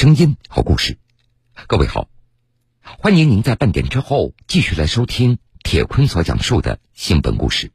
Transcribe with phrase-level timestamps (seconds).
[0.00, 0.96] 声音，好故事。
[1.66, 2.08] 各位好，
[2.82, 7.72] 欢迎您在半点之后继续来收听铁坤所讲述的新闻故事。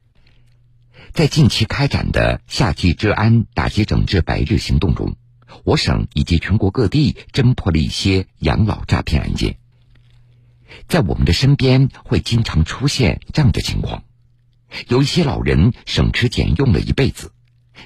[1.12, 5.16] 在近期开展的夏季治安打击整治百日行动中，
[5.64, 9.58] 我省以及全国各地侦破了一些养老诈骗案件。
[10.88, 14.02] 在我们的身边会经常出现这样的情况：
[14.88, 17.32] 有一些老人省吃俭用了一辈子，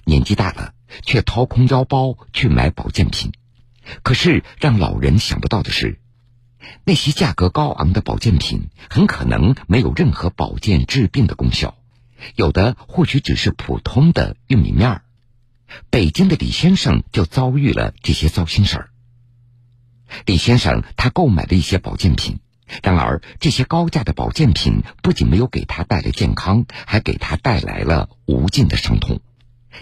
[0.04, 3.32] 年纪大了却掏空腰包去买保健品。
[4.02, 6.00] 可是，让老人想不到的是，
[6.84, 11.76] 那些价格高昂的保健品很可能没有任何保健治病的功效，
[12.34, 15.02] 有的或许只是普通的玉米面儿。
[15.90, 18.90] 北京的李先生就遭遇了这些糟心事儿。
[20.24, 22.38] 李先生他购买了一些保健品，
[22.82, 29.20] 然而这些高价的保健品不仅没有给他带来健康，还给他带来了无尽的伤痛。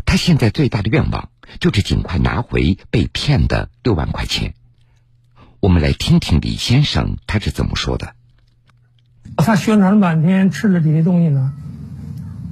[0.04, 4.54] 他现在最大的愿望就是尽快拿回被骗的六万块钱。
[5.60, 8.14] 我们来听听李先生他是怎么说的。
[9.36, 11.52] 他宣传了半天，吃了这些东西呢，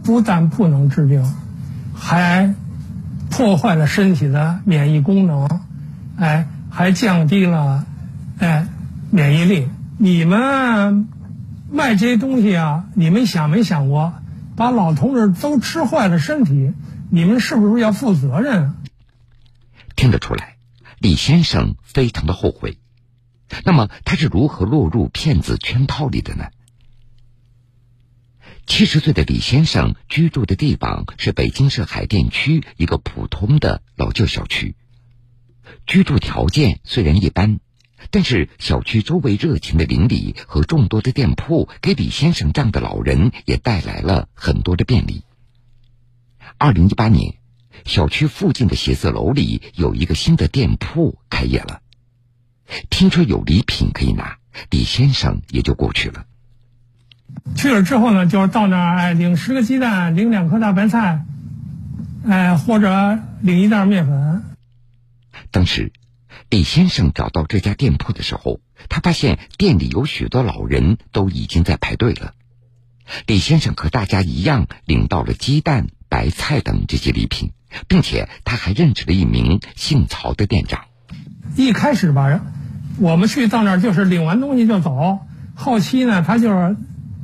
[0.03, 1.25] 不但不能治病，
[1.95, 2.55] 还
[3.31, 5.61] 破坏了身体的免疫功能，
[6.17, 7.87] 哎，还降低了
[8.39, 8.67] 哎
[9.11, 9.69] 免疫力。
[9.97, 11.09] 你们
[11.71, 14.13] 卖这些东西啊，你们想没想过，
[14.57, 16.73] 把老同志都吃坏了身体？
[17.15, 18.75] 你们是不是要负责任？
[19.95, 20.57] 听得出来，
[20.99, 22.77] 李先生非常的后悔。
[23.65, 26.47] 那么他是如何落入骗子圈套里的呢？
[28.67, 34.75] 七十岁的李先生居住的地方是北京市海淀区一个普通的老旧小区，
[35.87, 37.61] 居住条件虽然一般，
[38.11, 45.23] 但是小区周围热情的邻里和众多的店铺，给李先生这样的老人也带来了很多的便利。
[46.57, 47.35] 二零一八年，
[47.85, 51.81] 小区附近的写字楼里有一个新的店铺开业了。
[52.91, 54.39] 听说有礼品可以拿，
[54.71, 56.25] 李先生也就过去了。
[57.57, 61.25] 去了之后呢，就是到那儿，哎，领十个鸡蛋，领两颗大白菜，
[62.27, 64.45] 哎，或者领一袋面粉。
[65.51, 65.93] 当时，
[66.49, 72.35] 李先生找到这家店铺的时候，他发现店里有许多老人都已经在排队了。
[73.27, 75.89] 李先生和大家一样，领到了鸡蛋。
[76.15, 77.51] 白菜等这些礼品，
[77.89, 80.85] 并且他还认识了一名姓曹的店长。
[81.57, 82.41] 一开始吧，
[83.01, 85.19] 我们去到那儿就是领完东西就走。
[85.57, 86.77] 后期呢，他就是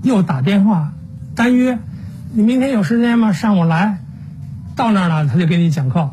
[0.02, 0.92] 又打电话
[1.36, 1.78] 单约，
[2.32, 3.32] 你明天有时间吗？
[3.32, 4.00] 上午来。
[4.74, 6.12] 到那儿了，他就给你讲课，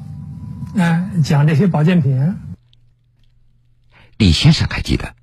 [0.75, 2.35] 哎，讲这些保健品。
[4.17, 5.15] 李先生还记得，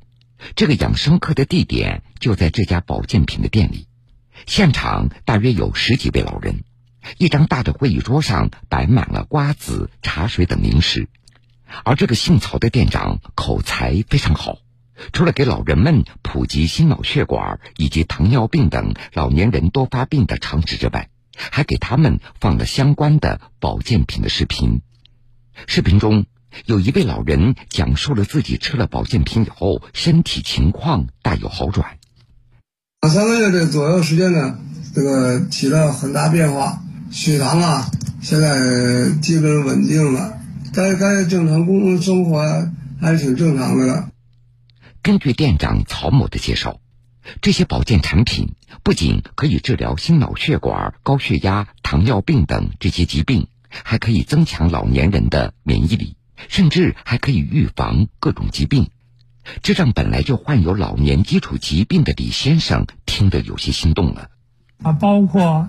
[0.57, 3.87] 这个养生课的地点就在这家保健品的店里，
[4.45, 6.65] 现场大约有十几位老人。
[7.19, 11.09] 一张大的会议桌上摆满了瓜子、茶水等零食，
[11.85, 14.59] 而这个姓曹的店长口才非常好，
[15.13, 24.83] 除了给老人们普及心脑血管以及糖尿病等老年人多发病的常识之外，还给他们放了相关的保健品的视频。
[25.67, 26.27] 视频中
[26.65, 31.99] 有一位老人讲述了自己吃了保健品以后身体情况大有好转。
[33.09, 34.59] 三个月的左右时间呢，
[34.95, 36.81] 这个起了很大变化。
[37.15, 37.91] 血糖啊，
[38.23, 40.37] 现在基本稳定了，
[40.75, 42.43] 该该正常工作生活
[43.01, 44.11] 还是挺正常的了。
[45.01, 46.81] 根据店长曹某的介绍，
[47.41, 56.17] 这些保健产品不仅可以治疗心脑血管、高血压、糖尿病等这些疾病，还可以增强老年人的免疫力，
[56.49, 58.91] 甚至还可以预防各种疾病。
[59.63, 64.31] 这让本来就患有老年基础疾病的李先生听得有些心动了。
[64.83, 65.69] 啊，包括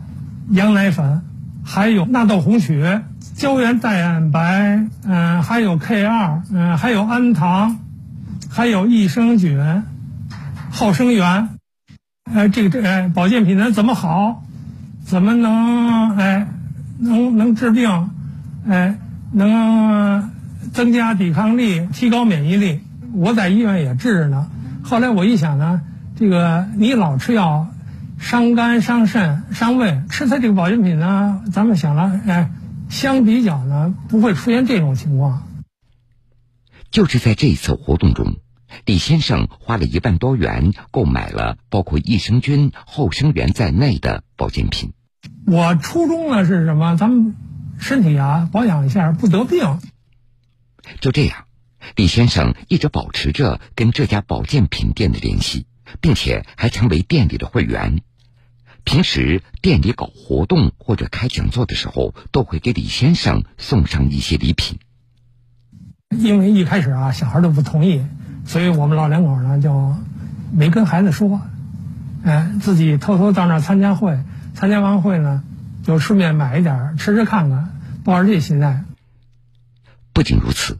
[0.49, 1.21] 羊奶粉。
[1.67, 3.01] 还有纳豆红曲、
[3.35, 7.79] 胶原蛋白，嗯，还有 K 二，嗯，还有氨糖，
[8.49, 9.83] 还有益生菌、
[10.69, 11.49] 好生元，
[12.31, 14.43] 哎，这个这哎，保健品呢怎么好？
[15.05, 16.47] 怎么能哎，
[16.99, 18.11] 能能治病？
[18.69, 18.97] 哎，
[19.33, 20.31] 能
[20.71, 22.81] 增加抵抗力，提高免疫力？
[23.13, 24.47] 我在医院也治呢。
[24.83, 25.81] 后来我一想呢，
[26.15, 27.67] 这个你老吃药。
[28.19, 32.51] 伤肝伤肾伤胃，吃他这个保健品呢，咱们想了，哎，
[32.89, 35.47] 相比较呢，不会出现这种情况。
[36.91, 38.37] 就是在这一次活动中，
[38.85, 44.93] 李先生花了一万多元购买了包括益生菌、后生元在内的保健品。
[45.45, 46.95] 我初衷呢是什么？
[46.95, 47.35] 咱们
[47.77, 49.79] 身体啊保养一下，不得病。
[51.01, 51.45] 就这样，
[51.95, 55.65] 李先生一直保持着跟这家保健品店的联系。
[55.99, 58.01] 并且还成为店里的会员，
[58.83, 64.79] 平时店里搞活动或者开讲座的时候，都会给李先生送上一些礼品。
[66.09, 68.05] 因为一开始啊，小孩都不同意，
[68.45, 69.95] 所以我们老两口呢就
[70.51, 71.41] 没跟孩子说，
[72.23, 74.19] 哎，自己偷偷到那儿参加会，
[74.53, 75.43] 参加完会呢，
[75.83, 78.85] 就顺便买一点吃吃看看，抱着这心态。
[80.13, 80.79] 不仅如此，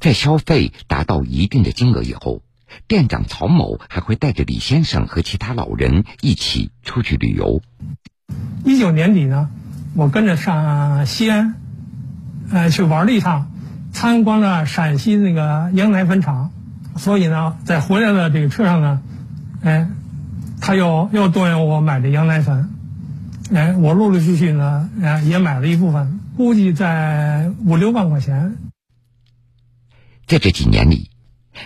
[0.00, 2.42] 在消费达到一定的金额以后，
[2.86, 7.62] 店长曹某还会带着李先生和其他老人一起出去旅游。
[8.64, 9.50] 一九年底呢，
[9.94, 11.56] 我跟着上西安，
[12.50, 13.50] 呃，去玩了一趟，
[13.92, 16.50] 参观了陕西那个羊奶粉厂，
[16.96, 19.02] 所以呢，在回来的这个车上呢，
[19.62, 19.88] 哎，
[20.60, 22.70] 他又又动员我买的羊奶粉，
[23.52, 28.56] 哎，我陆陆续续呢，哎，也买了一部分，估计在五六万块钱。
[30.26, 31.10] 在这几年里，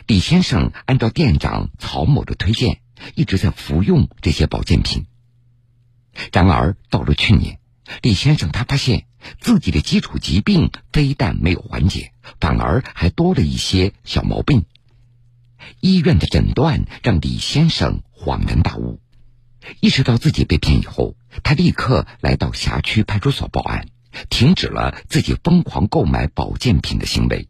[0.07, 2.81] 李先生按照店长曹某的推荐，
[3.15, 5.07] 一直在服用这些保健品。
[6.33, 7.59] 然而，到了去年，
[8.03, 9.07] 李先生他发现
[9.41, 14.65] 自己的基础疾病非但没有缓解，反而还多了一些小毛病。
[15.81, 19.01] 医院的诊断让李先生恍然大悟，
[19.81, 23.89] 意识到自己被骗以后，他立刻来到辖区派出所报案，
[24.29, 27.49] 停止了自己疯狂购买保健品的行为。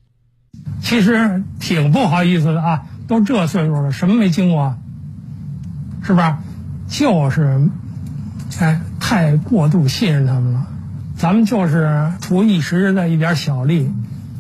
[0.81, 4.77] 其实挺不好意思的啊，都这岁数了，什么没经过，
[6.03, 6.35] 是不是？
[6.89, 7.69] 就是，
[8.61, 10.67] 哎，太过度信任他们了。
[11.17, 13.93] 咱们就是图一时的一点小利，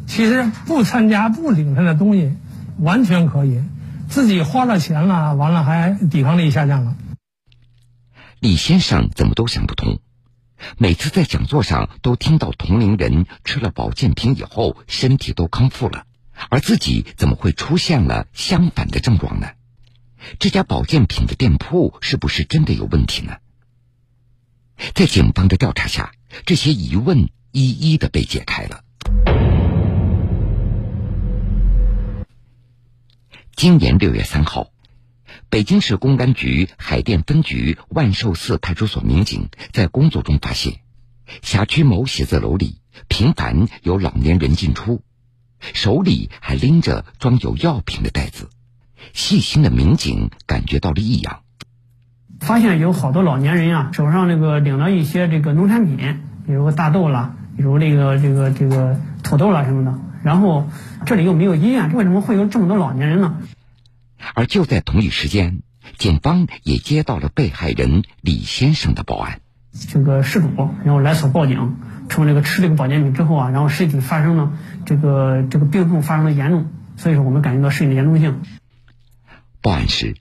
[0.06, 2.32] 其实不参加、不领他的东西，
[2.78, 3.60] 完全可以。
[4.08, 6.96] 自己花了钱了，完了还抵抗力下降了。
[8.40, 9.98] 李先生怎么都想不通，
[10.76, 16.04] 每次在讲座上都听到同龄人吃了保健品以后身体都康复了。
[16.50, 19.48] 而自己怎么会出现了相反的症状呢？
[20.38, 23.36] 这家保健品的店铺是不是真的有问题呢？
[24.94, 26.12] 在警方的调查下，
[26.46, 28.84] 这些疑问一一的被解开了。
[33.56, 34.70] 今年六月三号，
[35.50, 40.80] 北京市公安局海淀分局万寿寺派出所民警在工作中发现，
[41.40, 45.00] 辖区某写字楼里频繁有老年人进出。
[45.72, 48.50] 手里还拎着装有药品的袋子，
[49.14, 51.40] 细心的民警感觉到了异样，
[52.40, 59.98] 发现有好多老年人啊，手上那个领了一些这个农产品，比如大豆啦，比如那个这个这个土豆啦什么的。
[60.22, 60.68] 然后
[61.06, 63.38] 这里又没有医院，为什么会有这么多老年人呢？
[64.34, 65.62] 而就在同一时间，
[65.96, 69.40] 警方也接到了被害人李先生的报案，
[69.90, 70.48] 这个失主
[70.84, 71.76] 然后来所报警。
[72.10, 78.40] 从这个吃这个保健品之后啊，然后身体发生了这个这个病痛发生了严重，所以说我们感觉到事情的严重性。
[79.60, 80.16] 报案时，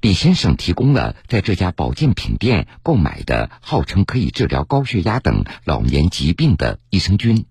[0.00, 7.46] 李先生提供了在这家保健品店购买的号称可以治疗高血压等老年疾病的益生菌。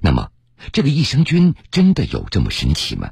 [0.00, 0.28] 那么，
[0.70, 3.10] 这个益生菌真的有这么神奇吗？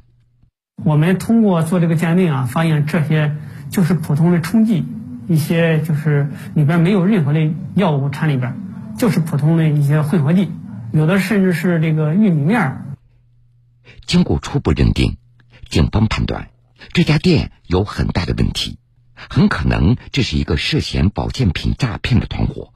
[0.83, 3.35] 我们通过做这个鉴定啊，发现这些
[3.69, 4.85] 就是普通的冲剂，
[5.27, 8.55] 一些就是里边没有任何的药物掺里边。
[8.97, 10.51] 就是普通的一些混合剂，
[10.91, 12.83] 有的甚至是这个玉米面。
[14.05, 15.17] 经过初步认定，
[15.69, 16.49] 警方判断
[16.91, 18.77] 这家店有很大的问题，
[19.15, 22.73] 很可能这是一个涉嫌保健品诈骗的团伙。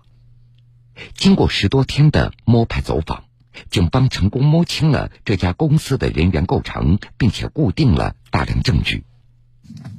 [1.14, 3.25] 经过十多天的摸排走访，
[3.70, 9.04] 警方成功摸清了这家公司的人员构成，并且固定了大量证据。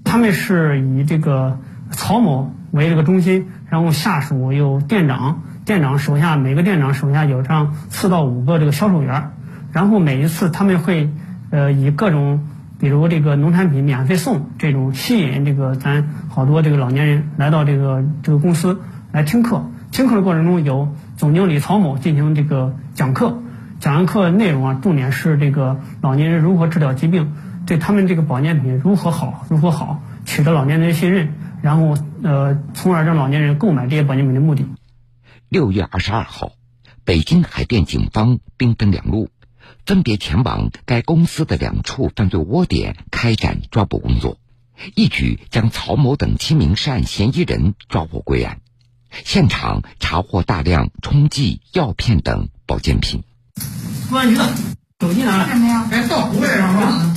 [0.04, 1.58] 他们是以这个
[1.90, 5.42] 曹某为这个中心，然后下属有店长。
[5.64, 9.32] 店长手下每个店长手下有这样四到五个这个销售员，
[9.72, 11.10] 然后每一次他们会，
[11.50, 12.46] 呃，以各种
[12.78, 18.80] 比如这个农产品免费送这种吸引这个咱好多这个老年人来到这个这个公司
[19.10, 19.68] 来听课。
[19.90, 23.42] 听课的过程中，有总经理曹某进行这个讲课，
[23.78, 27.34] 讲完课内容啊，重点是这个老年人如何治疗疾病，
[27.66, 34.66] 对他们这个保健品如何好如何好，取得老年人的信任，然后呃，从而让老年人购买这些保健品的目的。
[35.48, 36.52] 六月二十二号，
[37.04, 39.28] 北京海淀警方兵分两路，
[39.84, 44.38] 分别前往该公司的两处犯罪窝点开展抓捕工作，
[44.94, 48.60] 一举将曹某等七名涉案嫌疑人抓获归案。
[49.10, 53.22] 现场查获大量冲剂、药片等保健品。
[54.08, 54.44] 公安局的
[55.00, 55.44] 手机拿来。
[55.90, 57.14] 哎，到湖北上吧。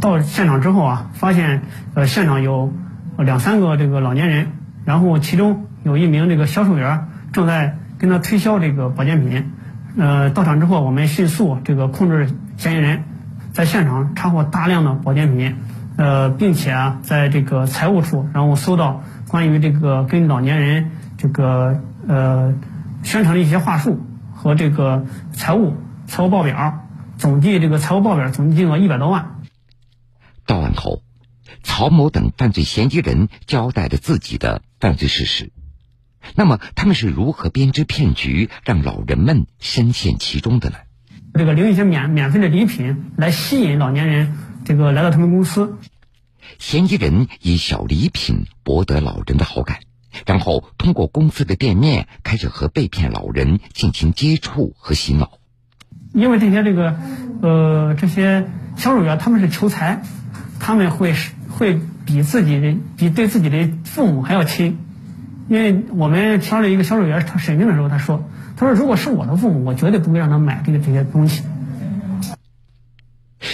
[0.00, 1.62] 到现场之后啊，发现
[1.94, 2.72] 呃现场有
[3.18, 4.48] 两三个这个老年人，
[4.84, 7.08] 然后其中有一名这个销售员。
[7.32, 9.50] 正在跟他推销这个保健品，
[9.98, 13.02] 呃，到场之后，我们迅速这个控制嫌疑人，
[13.52, 15.56] 在现场查获大量的保健品，
[15.96, 22.54] 呃，并且啊，在这个财务处，然后搜到关于这个跟老年人这个呃
[23.02, 24.00] 宣传的一些话术
[24.32, 25.76] 和这个财务
[26.06, 26.86] 财务报表，
[27.18, 29.40] 总计这个财务报表总计金额一百多万。
[30.46, 31.02] 到案后，
[31.62, 35.50] 曹某等犯罪嫌疑人交代了自己的犯罪事实。
[36.34, 40.76] 那么，他们是如何编织骗局，让老人们深陷其中的呢？
[41.34, 45.78] 这个领一些免免费的礼品来吸引老年人，这个来到他们公司。
[46.58, 49.80] 嫌疑人以小礼品博得老人的好感，
[50.26, 55.38] 然后通过公司的店面开始和被骗老人进行接触和洗脑。
[56.14, 56.96] 因为这些这个，
[57.42, 60.02] 呃，这些销售员他们是求财，
[60.60, 61.12] 他们会
[61.50, 64.78] 会比自己的比对自己的父母还要亲。
[65.48, 68.24] 因为我们挑了一个销售员，他审定的时候他说
[68.56, 71.42] ：“他说如果是我的父母，我绝对不会让他买这个这些东西。”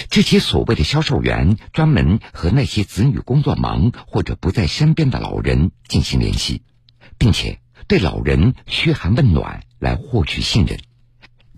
[0.09, 6.61] 这些所谓的销售员专门和那些子女工作忙或者不在身边的老人进行联系，
[7.17, 10.77] 并且对老人嘘寒问暖来获取信任。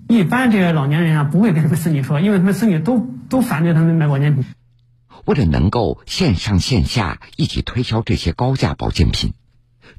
[0.08, 4.46] 一般这些老年人啊，不会跟他们子女说，因为他们子女都都反对他们买保健品。
[5.26, 9.34] 为了能够线上线下一起推销这些高价保健品，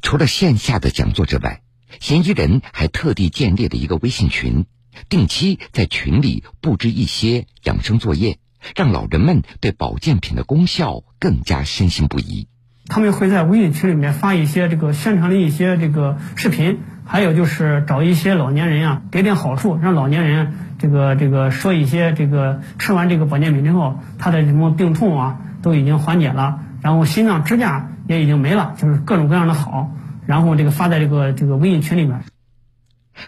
[0.02, 1.62] 除了线下的讲座之外，
[2.00, 4.66] 嫌疑人还特地建立了一个微信群。
[5.08, 8.38] 定期在群里布置一些养生作业，
[8.76, 12.46] 让老人们对保健品的功效更加深信不疑。
[12.86, 29.92] 他们会在微信群里面发一些这个宣传的一些这个视频，还有就是找一些老年人啊，给点好处，让老年人这个这个说一些这个吃完这个保健品之后，他的什么病痛啊都已经缓解了，然后心脏支架也已经没了，就是各种各样的好，
[30.26, 32.22] 然后这个发在这个这个微信群里面。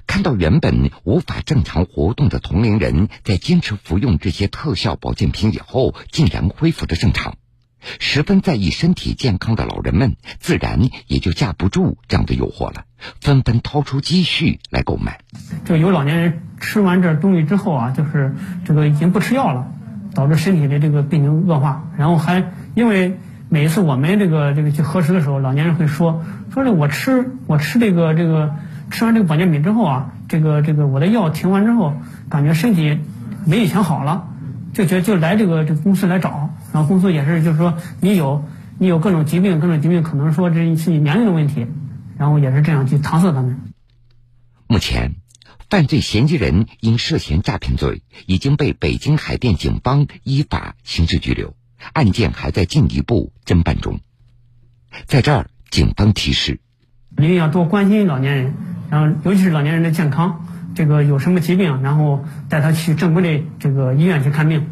[0.06, 7.36] 看到原本无法正常活动的同龄人在坚持服用这些特效保健品以后，竟然恢复了正常，
[7.98, 12.84] 十分在意身体健康的老人们自然也就架不住这样的诱惑了，
[13.20, 15.20] 纷纷掏出积蓄来购买。
[15.64, 19.68] 就有老年人吃完这东西之后啊，就是这个已经不吃药了，
[20.14, 28.54] 导致身体的这个病情恶化，然后还因为每一次我们这个这个去核实的时候，老年人会说说这我吃我吃这个这个。
[28.88, 31.94] 吃完这个保健品之后啊，这个这个我的药停完之后，
[32.30, 33.00] 感觉身体
[33.44, 34.28] 没以前好了，
[34.74, 38.44] 就觉得就来这个这个公司来找，然后公司也是就是说你有
[38.76, 41.66] 你有各种疾病，各种疾病可能说这是你年龄的问题，
[42.18, 43.62] 然后也是这样去搪塞他们。
[44.66, 45.14] 目前，
[45.70, 51.54] 犯罪嫌疑人因涉嫌诈骗罪已经被北京海淀警方依法刑事拘留，
[51.94, 54.00] 案件还在进一步侦办中。
[55.06, 56.60] 在这儿，警方提示：
[57.16, 58.52] 一定要多关心老年人。
[58.90, 64.66] 然后，尤其是老年人的健康，这个有什么疾病，然后带他去正规的这个医院去看病。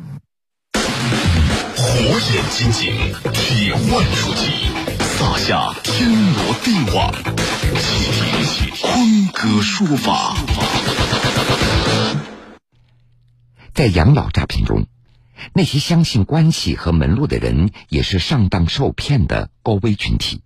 [1.94, 2.92] 火眼金睛，
[3.32, 4.66] 铁腕出击，
[4.98, 7.14] 撒下天罗地网，
[7.78, 10.34] 请听坤哥说法。
[13.72, 14.88] 在养老诈骗中，
[15.52, 20.42] 那些相信关系和门路的人，也是上当受骗的高危群体。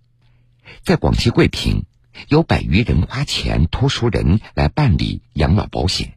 [0.83, 1.85] 在广西桂平。
[2.27, 6.15] 有百余人花钱托熟人来办理养老保险，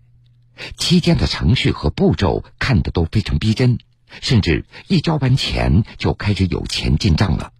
[0.77, 3.79] 期间的程序和步骤看得都非常逼真，
[4.21, 7.52] 甚至一交完钱就开始有钱进账了。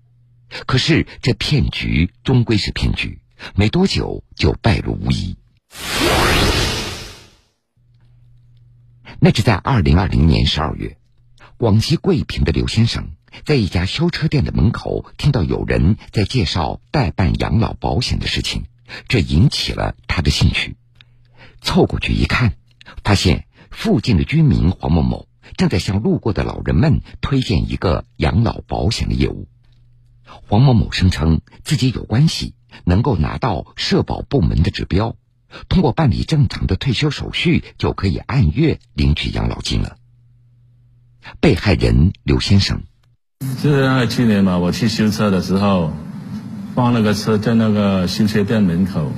[0.67, 3.21] 可是这骗局终归是骗局，
[3.55, 5.37] 没多久就败露无遗。
[9.19, 10.99] 那是在二零二零年十二月，
[11.57, 13.13] 广西桂平的刘先生。
[13.47, 18.67] 在一家修车店的门口，听到有人在介绍代办养老保险的事情，
[19.09, 20.77] 这引起了他的兴趣。
[21.63, 22.57] 凑过去一看，
[23.03, 29.49] 发现附近的居民黄某某正在向路过的老人们推荐一个养老保险的业务。
[30.25, 35.17] 黄某某声称自己有关系，能够拿到社保部门的指标，
[35.69, 39.97] 通过办理正常的退休手续，就可以按月领取养老金了。
[41.41, 42.83] 被害人刘先生。
[43.63, 45.93] 就是那个去年嘛，我去修车的时候，
[46.75, 49.13] 放那个车在那个修车店门口。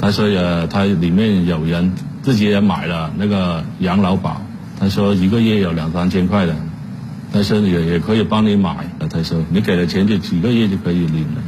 [0.00, 4.42] 他说也，他里面有人自己也买了那个养老保。
[4.80, 6.56] 他说一个月有两三千块的，
[7.32, 8.90] 他说也也可以帮你买。
[9.10, 11.42] 他说你给了钱就几个月就可以领了，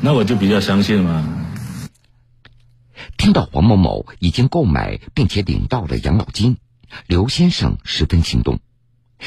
[0.00, 1.28] 那我就比较相信嘛。
[3.16, 6.56] 听到黄某某已经购买并且领到了养老金，
[7.06, 8.60] 刘先生十分心动。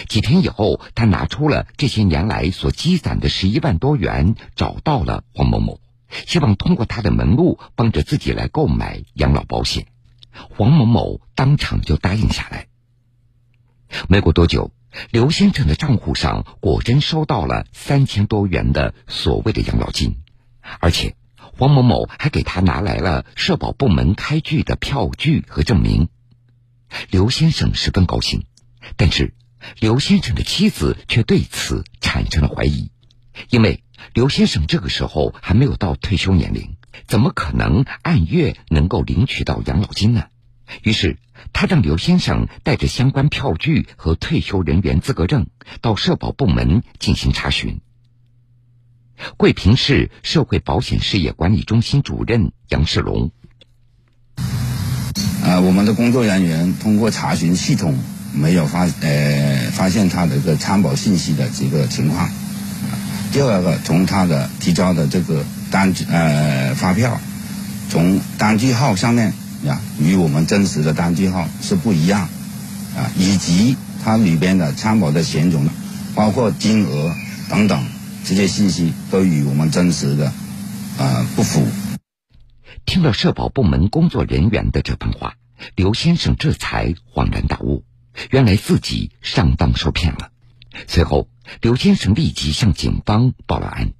[0.08, 5.82] 几天以后，他拿出了这些年来所积攒的十一万多元，找到了黄某某，
[6.26, 9.88] 希望通过他的门路帮着自己来购买养老保险。
[10.32, 12.68] 黄某某当场就答应下来。
[14.08, 14.72] 没过多久，
[15.10, 20.18] 刘先生的账户上果真收到了三千多元的所谓的养老金，
[20.80, 21.16] 而且
[21.58, 26.10] 黄某某还给他拿来了社保部门开具的票据和证明。
[27.10, 28.46] 刘先生十分高兴，
[28.98, 29.34] 但是
[29.80, 32.92] 刘先生的妻子却对此产生了怀疑，
[33.50, 33.84] 因为
[34.14, 36.76] 刘先生这个时候还没有到退休年龄，
[37.08, 40.26] 怎么可能按月能够领取到养老金呢？
[40.84, 41.18] 于是，
[41.54, 45.48] 他让刘先生带着相关票据和退休人员资格证
[45.82, 47.82] 到社保部门进行查询。
[49.38, 53.32] 桂平市社会保险事业管理中心主任杨世龙。
[55.44, 57.98] 啊，我们的工作人员通过查询系统
[58.34, 62.30] 没有发呃发现他的一个参保信息的这个情况。
[63.32, 67.20] 第二个，从他的提交的这个单呃发票，
[67.90, 72.30] 从单据号上面呀，与我们真实的单据号是不一样
[72.96, 75.68] 啊，以及它里边的参保的险种，
[76.16, 77.14] 包括金额
[77.50, 77.86] 等等
[78.26, 80.34] 这些信息都与我们真实的
[80.98, 81.68] 啊不符。
[82.86, 85.36] 听了社保部门工作人员的这番话，
[85.76, 87.84] 刘先生这才恍然大悟，
[88.32, 90.32] 原来自己上当受骗了。
[90.88, 91.28] 随后，
[91.62, 93.94] 刘先生立即向警方报了案。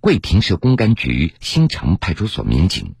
[0.00, 2.94] 桂平市公安局新城派出所民警，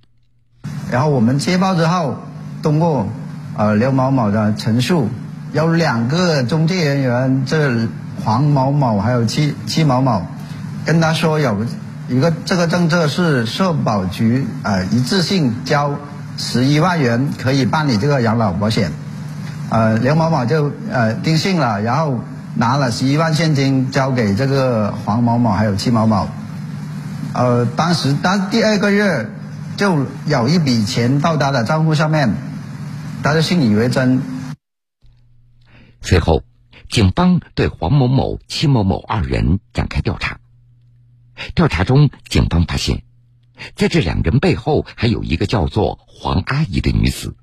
[0.90, 2.16] 然后我们接报之后，
[2.62, 3.08] 通过
[3.56, 5.08] 呃刘某某的陈述，
[5.52, 7.88] 有两个中介人员，这
[8.24, 10.22] 黄某某还有戚戚某某，
[10.84, 11.64] 跟他说有。
[12.10, 15.94] 一个这个政策是社保局呃一次性交
[16.38, 18.90] 十一万元可以办理这个养老保险，
[19.68, 22.18] 呃刘某某就呃定信了，然后
[22.54, 26.26] 拿了十一万现金交给这个黄某某还有戚某某，
[27.34, 29.28] 呃当时当第二个月
[29.78, 32.34] 就有一笔钱到他的账户上面，
[33.22, 34.20] 他就信以为真。
[36.02, 36.42] 随后，
[36.90, 40.40] 警方对黄某某、戚某某二人展开调查。
[41.54, 43.04] 调查中，警方发现，
[43.76, 47.36] 在这两人背后还有一个叫做黄阿姨的女子。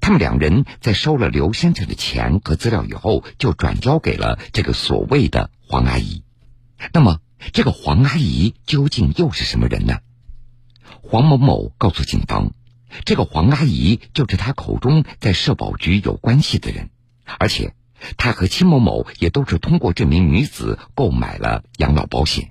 [0.00, 6.24] 他们两人在收了刘先生的钱和资料以后，就转交给了这个所谓的黄阿姨。
[6.94, 7.18] 那么，
[7.52, 9.98] 这个黄阿姨究竟又是什么人呢？
[11.06, 12.52] 黄某某告诉警方，
[13.04, 16.88] 这个黄阿姨就是他口中在社保局有关系的人，
[17.38, 17.74] 而且
[18.16, 22.50] 他和戚某某也都是通过这名女子购买了养老保险。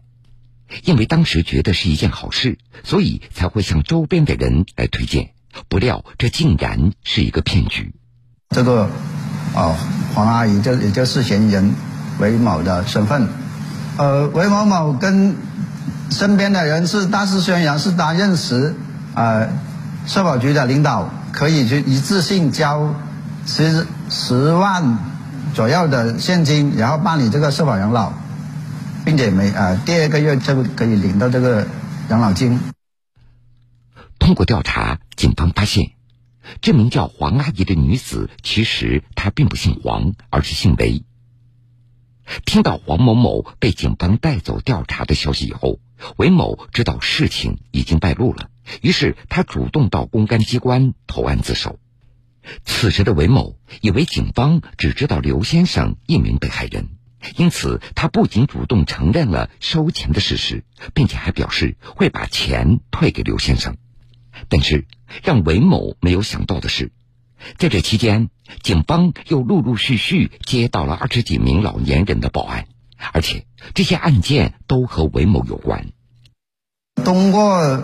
[0.84, 5.32] 因为当时觉得是一件好事，所以才会向周边的人来推荐。
[5.68, 7.94] 不料这竟然是一个骗局。
[8.50, 8.90] 这个
[9.56, 9.76] 哦，
[10.16, 11.76] 黄阿姨就也就是嫌疑人
[12.20, 13.28] 韦某的身份。
[13.98, 15.36] 呃，韦某某跟
[16.10, 18.76] 身边的人是大肆宣扬是担任时，
[19.16, 19.50] 呃，
[20.06, 22.96] 社保局的领导可以去一次性交
[23.46, 24.98] 十十万
[25.54, 28.14] 左右的现金，然后办理这个社保养老。
[29.06, 31.68] 并且每呃第二个月就可以领到这个
[32.10, 32.58] 养老金。
[34.18, 35.92] 通过调查，警方发现，
[36.62, 41.04] 这名叫黄阿姨的女子，其实她并不姓黄，而是姓雷。
[42.46, 45.80] 听到黄某某被警方带走调查的消息以后，
[46.18, 48.50] 韦某知道事情已经败露了，
[48.82, 51.80] 于是他主动到公安机关投案自首。
[52.66, 56.90] 此时的韦某以为警方只知道刘先生一名被害人。
[57.38, 63.78] 因此，他不仅主动承认了收钱的事实，并且还表示会把钱退给刘先生。
[64.50, 64.88] 但是，
[65.24, 66.92] 让韦某没有想到的是，
[67.58, 68.30] 在这期间，
[68.62, 72.66] 警方又陆陆续续接到了二十几名老年人的报案，
[73.12, 75.86] 而且这些案件都和韦某有关。
[77.04, 77.84] 通过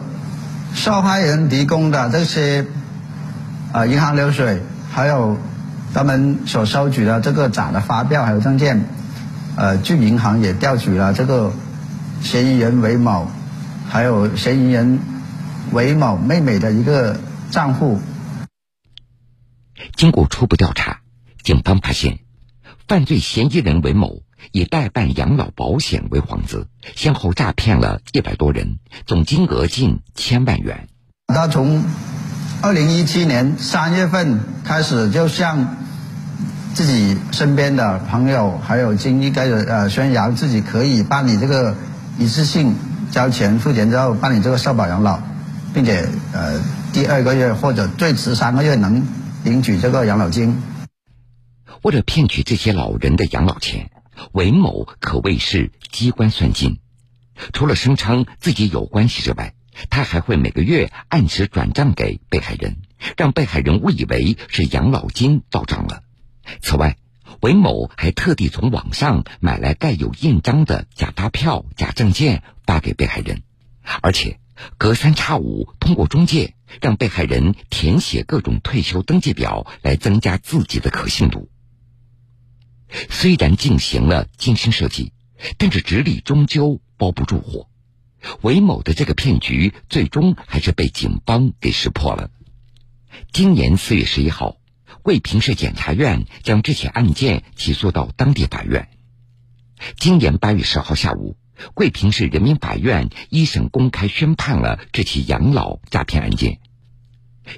[0.73, 2.65] 受害人提供的这些
[3.73, 5.37] 呃银行流水，还有
[5.93, 8.85] 他们所收取的这个假的发票还有证件。
[9.55, 11.51] 呃，据银行也调取了这个
[12.21, 13.27] 嫌疑人韦某，
[13.89, 14.99] 还有嫌疑人
[15.71, 17.19] 韦某妹妹的一个
[17.51, 17.99] 账户。
[19.95, 21.01] 经过初步调查，
[21.43, 22.19] 警方发现，
[22.87, 30.87] 犯罪嫌疑人韦某以代办养老保险为幌子，先后诈骗了一百多人，总金额近千万元。
[31.27, 31.83] 他从
[32.61, 35.77] 二零一七年三月份开始，就向
[36.73, 41.75] 自己身边的朋友还有经历，开始呃宣扬自己可以办理这个
[42.17, 42.75] 一次性
[43.11, 45.19] 交钱付钱之后办理这个社保养老，
[45.73, 46.59] 并且呃
[46.91, 49.07] 第二个月或者最迟三个月能
[49.49, 50.61] 领取这个养老金。
[51.81, 53.89] 为了骗取这些老人的养老钱，
[54.31, 56.77] 韦某可谓是机关算尽。
[57.51, 59.55] 除了声称自己有关系之外，
[59.89, 62.77] 他还会每个月按时转账给被害人，
[63.17, 66.03] 让被害人误以为是养老金到账了。
[66.61, 66.97] 此外，
[67.41, 73.41] 韦某还特地从网上买来盖有印章的假发票、假证件发给被害人，
[74.01, 74.39] 而且
[74.77, 81.49] 隔三差五通过中介让被害人填写各种退休登记表，来增加自己的可信度。
[83.09, 85.13] 虽然进行了精心设计，
[85.57, 87.69] 但是纸里终究包不住火。
[88.41, 92.29] 韦某的这个骗局最终还是被警方给识破了。
[93.31, 94.57] 今年四月十一号，
[95.03, 98.89] 桂平市检察院将这起案件起诉到当地法院。
[99.97, 101.37] 今年八月十号下午，
[101.73, 106.59] 桂平市人民法院一审公开宣判了这起养老诈骗案件。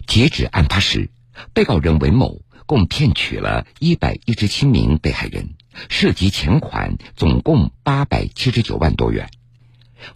[0.08, 1.10] 截止案发时，
[1.54, 5.56] 被告人韦某共骗取了一百一十七名被害人，
[5.90, 9.30] 涉及钱款总共八百七十九万多元。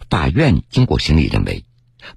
[0.08, 1.64] 法院经过审理认为，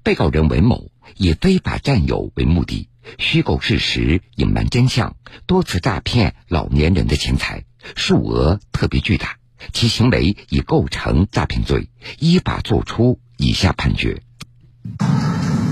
[0.03, 9.38] 被告人韦某以非法占有为目的，虚构事实、隐瞒真相，多次诈骗老年人的钱财，数额特别巨大，
[9.73, 14.21] 其行为已构成诈骗罪，依法作出以下判决：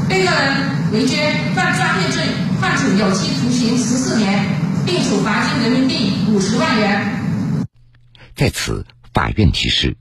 [0.09, 2.23] 被告人韦娟犯诈骗罪，
[2.61, 7.65] 判处有期徒刑十四年，并处罚金人民币五十万元。
[8.35, 9.95] 在此，法院提示。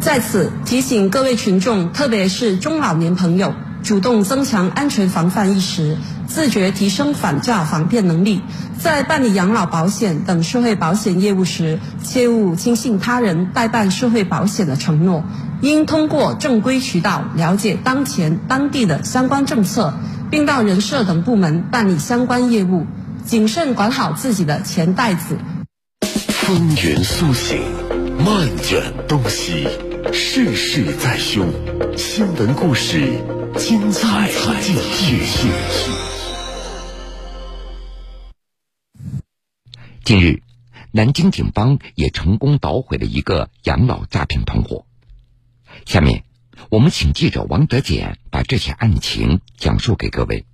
[0.00, 8.42] 在此提醒各位群众，特别是中老年朋友，主动增强安全防范意识，自觉提升反诈防骗能力。
[8.78, 15.24] 在办理养老保险等社会保险业务时，切勿轻信他人代办社会保险的承诺，
[15.60, 19.94] 应通过正规渠道了解当前当地的相关政策，
[20.30, 22.86] 并到人社等部门办理相关业务，
[23.24, 25.36] 谨慎管好自己的钱袋子。
[26.26, 27.60] 风云苏醒。
[28.22, 29.66] 漫卷东西，
[30.08, 31.52] 世事在胸，
[31.96, 33.22] 新闻故事
[33.56, 35.48] 精彩继续。
[40.02, 40.42] 近日，
[40.90, 44.86] 南京警方也成功捣毁了一个养老诈骗团伙。
[45.84, 46.24] 下面，
[46.70, 50.46] 我们请记者王德俭把这起案情讲述给各位。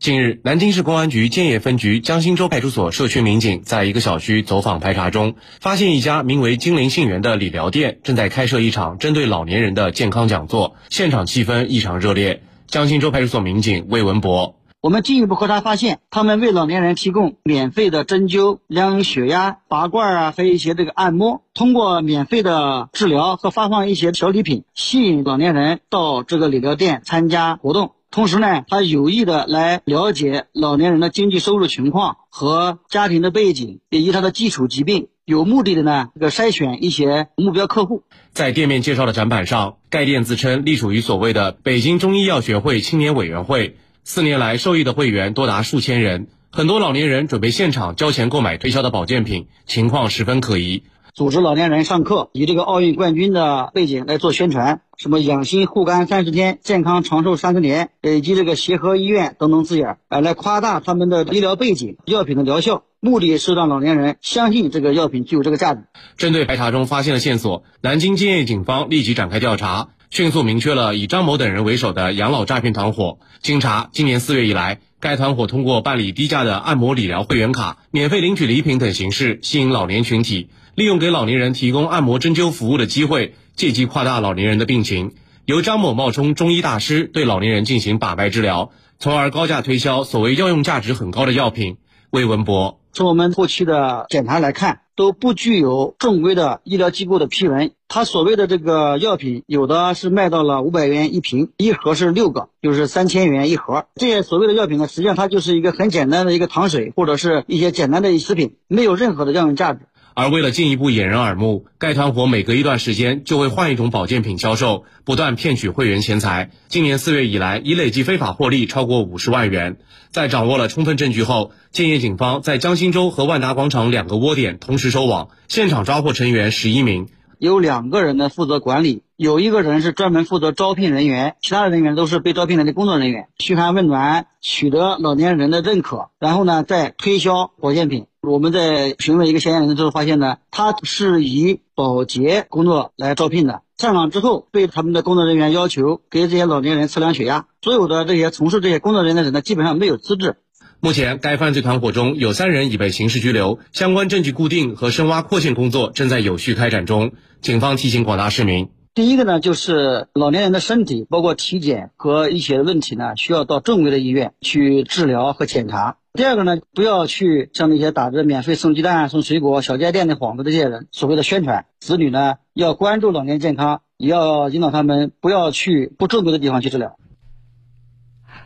[0.00, 12.42] 近日，南京市公安局建邺分局江心洲派出所社区民警在一个小区走访排查中，发现一家名为“金陵信源”的理疗店正在开设一场针对老年人的健康讲座，现场气氛异常热烈。
[12.66, 27.92] 江心洲派出所民警魏文博：我们进一步核查发现，他们为老年人提供免费的针灸、量血压、拔罐啊，还有一些这个按摩，通过免费的治疗和发放一些小礼品，吸引老年人到这个理疗店参加活动。
[28.10, 38.02] 同时呢，他有意的来了解老年人的经济收入情况和家庭的背景，以及他的基础疾病，有目的的呢，这个筛选一些目标客户。
[38.32, 50.82] 在店面介绍的展板上，该店自称隶属于所谓的北京中医药学会青年委员会，四年来受益的会员多达数千人，很多老年人准备现场交钱购买推销的保健品，情况十分可疑。
[51.14, 65.82] 组织老年人上课，以这个奥运冠军的背景来做宣传，什么养心护肝三十天，健康长寿三十年，以及这个协和医院等等字眼，哎，来夸大他们的医疗背景、药品的疗效，目的是让老年人相信这个药品具有这个价值。
[66.16, 73.18] 针对排查中发现的线索，南京建邺警方立即展开调查，迅速明确了以张某等人为首的养老诈骗团伙。
[73.42, 80.50] 经查，今年四月以来，该团伙通过办理低价的按摩理疗会员卡、免费领取礼品等形式，吸引老年群体。
[80.80, 85.12] 利用给老年人提供按摩针灸服务的机会，借机夸大老年人的病情，
[85.44, 91.76] 由张某冒充中医大师对老年人进行把脉治疗，从而高价推销所谓药用价值很高的药品。
[92.08, 97.72] 魏文博，从我们后期的检查来看，都不具有正规的医疗机构的批文。
[97.86, 103.84] 他所谓的这个药品，有的是卖到了五百元一瓶，一盒是六个，就是三千元一盒。
[103.96, 109.80] 这些所谓的药品呢，实际上它就是一个很简单的一个糖水，或者是一些简单的食品，没有任何的药用价值。
[110.14, 116.50] 而为了进一步掩人耳目，该团伙每隔一段时间就会换一种保健品销售，不断骗取会员钱财。
[116.68, 119.76] 今年四月以来，已累计非法获利超过五十万元。
[120.10, 127.08] 在掌握了充分证据后，建业警方在江心洲和万达广场两个窝点同时收网，现场抓获成员十一名。
[127.38, 138.08] 有两个人呢负责管理，有一个人是专门负责招聘人员，其他的人员都是被招聘来的工作人员，嘘寒问暖，取得老年人的认可，然后呢再推销保健品。
[138.22, 143.62] 我们在询问一个嫌疑人的时候，发现呢，他是以保洁工作来招聘的。
[143.78, 147.46] 上岗之后，被他们的工作人员要求给这些老年人测量血压。
[147.62, 150.36] 所有的这些从事这些工作人员的人呢，基本上没有资质。
[150.80, 157.12] 目前，该犯罪团伙中有三人已被刑事拘留，相关证据固定和深挖扩线工作正在有序开展中。
[157.40, 158.68] 警方提醒广大市民。
[158.92, 165.96] 第一个呢，就是老年人的身体，包括体检和一些问题呢，需要到正规的医院去治疗和检查。
[166.12, 171.66] 第二个呢，不要去像那些打着免费送鸡蛋、送水果、小家电的幌子这些人所谓的宣传。
[171.78, 176.98] 子女呢，要关注老年健康，也要引导他们不要去不正规的地方去治疗。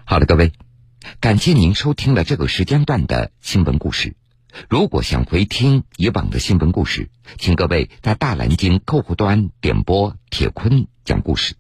[0.05, 0.53] 好的，各位，
[1.21, 4.15] 感谢您收听了这个时间段的新闻故事。
[4.69, 11.55] 如果想回听以往的新闻故事，请各位在大南京客户端点播铁坤讲故事。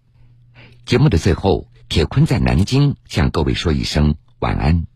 [0.84, 4.86] 节目的最后，铁坤在南京向各位说一声晚安。